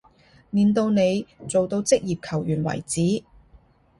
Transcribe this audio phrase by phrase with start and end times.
[0.51, 3.23] 練到你做到職業球員為止